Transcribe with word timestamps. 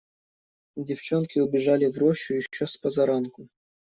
Девчонки 0.77 1.37
убежали 1.37 1.85
в 1.85 1.95
рощу 1.99 2.33
еще 2.33 2.65
спозаранку. 2.65 3.49